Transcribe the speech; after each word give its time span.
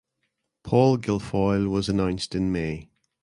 Paul 0.63 0.97
Guilfoyle 0.97 1.67
was 1.69 1.87
announced 1.87 2.33
in 2.33 2.51
May. 2.51 2.89